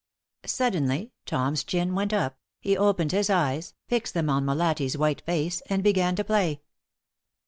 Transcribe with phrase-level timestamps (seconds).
[0.47, 5.61] Suddenly Tom's chin went up, he opened his eyes, fixed them on Molatti's white face,
[5.69, 6.63] and began to play.